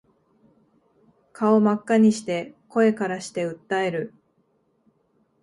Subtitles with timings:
[1.31, 4.15] 顔真っ赤にして声からして訴える